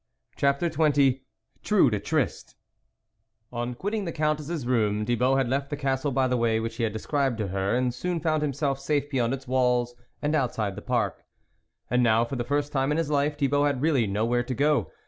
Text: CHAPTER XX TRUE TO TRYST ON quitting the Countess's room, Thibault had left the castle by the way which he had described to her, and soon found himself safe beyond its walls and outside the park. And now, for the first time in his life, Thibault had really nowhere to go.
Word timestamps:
CHAPTER 0.35 0.67
XX 0.67 1.19
TRUE 1.61 1.91
TO 1.91 1.99
TRYST 1.99 2.55
ON 3.53 3.75
quitting 3.75 4.05
the 4.05 4.11
Countess's 4.11 4.65
room, 4.65 5.05
Thibault 5.05 5.35
had 5.35 5.47
left 5.47 5.69
the 5.69 5.77
castle 5.77 6.11
by 6.11 6.27
the 6.27 6.37
way 6.37 6.59
which 6.59 6.77
he 6.77 6.83
had 6.83 6.91
described 6.91 7.37
to 7.37 7.49
her, 7.49 7.75
and 7.75 7.93
soon 7.93 8.19
found 8.19 8.41
himself 8.41 8.79
safe 8.79 9.11
beyond 9.11 9.31
its 9.35 9.47
walls 9.47 9.93
and 10.19 10.33
outside 10.33 10.75
the 10.75 10.81
park. 10.81 11.23
And 11.91 12.01
now, 12.01 12.25
for 12.25 12.35
the 12.35 12.43
first 12.43 12.71
time 12.71 12.91
in 12.91 12.97
his 12.97 13.11
life, 13.11 13.37
Thibault 13.37 13.65
had 13.65 13.83
really 13.83 14.07
nowhere 14.07 14.41
to 14.41 14.55
go. 14.55 14.91